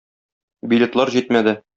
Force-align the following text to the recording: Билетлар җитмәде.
Билетлар 0.71 1.13
җитмәде. 1.17 1.57